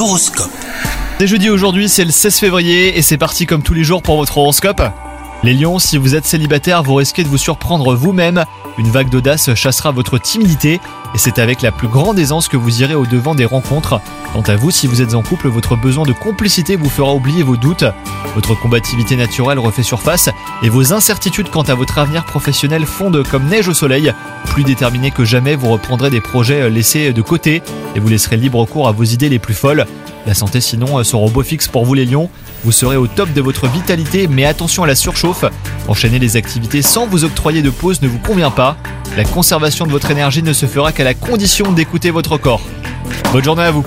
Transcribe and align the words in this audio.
L'horoscope. 0.00 0.50
C'est 1.18 1.26
jeudi 1.26 1.50
aujourd'hui, 1.50 1.86
c'est 1.90 2.06
le 2.06 2.10
16 2.10 2.38
février 2.38 2.96
et 2.96 3.02
c'est 3.02 3.18
parti 3.18 3.44
comme 3.44 3.62
tous 3.62 3.74
les 3.74 3.84
jours 3.84 4.00
pour 4.00 4.16
votre 4.16 4.38
horoscope. 4.38 4.80
Les 5.42 5.54
lions, 5.54 5.78
si 5.78 5.96
vous 5.96 6.14
êtes 6.14 6.26
célibataire, 6.26 6.82
vous 6.82 6.96
risquez 6.96 7.24
de 7.24 7.28
vous 7.28 7.38
surprendre 7.38 7.94
vous-même. 7.94 8.44
Une 8.76 8.90
vague 8.90 9.08
d'audace 9.08 9.54
chassera 9.54 9.90
votre 9.90 10.18
timidité 10.18 10.74
et 11.14 11.18
c'est 11.18 11.38
avec 11.38 11.62
la 11.62 11.72
plus 11.72 11.88
grande 11.88 12.18
aisance 12.18 12.46
que 12.46 12.58
vous 12.58 12.82
irez 12.82 12.94
au 12.94 13.06
devant 13.06 13.34
des 13.34 13.46
rencontres. 13.46 14.02
Quant 14.34 14.42
à 14.42 14.56
vous, 14.56 14.70
si 14.70 14.86
vous 14.86 15.00
êtes 15.00 15.14
en 15.14 15.22
couple, 15.22 15.48
votre 15.48 15.76
besoin 15.76 16.04
de 16.04 16.12
complicité 16.12 16.76
vous 16.76 16.90
fera 16.90 17.14
oublier 17.14 17.42
vos 17.42 17.56
doutes. 17.56 17.86
Votre 18.34 18.54
combativité 18.54 19.16
naturelle 19.16 19.58
refait 19.58 19.82
surface 19.82 20.28
et 20.62 20.68
vos 20.68 20.92
incertitudes 20.92 21.48
quant 21.48 21.62
à 21.62 21.74
votre 21.74 21.96
avenir 21.96 22.26
professionnel 22.26 22.84
fondent 22.84 23.26
comme 23.26 23.46
neige 23.46 23.68
au 23.68 23.74
soleil. 23.74 24.12
Plus 24.44 24.64
déterminé 24.64 25.10
que 25.10 25.24
jamais, 25.24 25.56
vous 25.56 25.70
reprendrez 25.70 26.10
des 26.10 26.20
projets 26.20 26.68
laissés 26.68 27.14
de 27.14 27.22
côté 27.22 27.62
et 27.96 28.00
vous 28.00 28.08
laisserez 28.08 28.36
libre 28.36 28.66
cours 28.66 28.88
à 28.88 28.92
vos 28.92 29.04
idées 29.04 29.30
les 29.30 29.38
plus 29.38 29.54
folles. 29.54 29.86
La 30.26 30.34
santé 30.34 30.60
sinon 30.60 31.02
sera 31.02 31.22
au 31.22 31.30
beau 31.30 31.42
fixe 31.42 31.68
pour 31.68 31.84
vous 31.84 31.94
les 31.94 32.04
lions. 32.04 32.28
Vous 32.64 32.72
serez 32.72 32.96
au 32.96 33.06
top 33.06 33.32
de 33.32 33.40
votre 33.40 33.66
vitalité, 33.68 34.26
mais 34.26 34.44
attention 34.44 34.82
à 34.82 34.86
la 34.86 34.94
surchauffe. 34.94 35.44
Enchaîner 35.88 36.18
les 36.18 36.36
activités 36.36 36.82
sans 36.82 37.06
vous 37.06 37.24
octroyer 37.24 37.62
de 37.62 37.70
pause 37.70 38.02
ne 38.02 38.08
vous 38.08 38.18
convient 38.18 38.50
pas. 38.50 38.76
La 39.16 39.24
conservation 39.24 39.86
de 39.86 39.90
votre 39.90 40.10
énergie 40.10 40.42
ne 40.42 40.52
se 40.52 40.66
fera 40.66 40.92
qu'à 40.92 41.04
la 41.04 41.14
condition 41.14 41.72
d'écouter 41.72 42.10
votre 42.10 42.36
corps. 42.36 42.60
Bonne 43.32 43.44
journée 43.44 43.62
à 43.62 43.70
vous 43.70 43.84